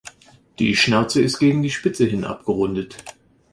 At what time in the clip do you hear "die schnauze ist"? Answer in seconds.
0.57-1.37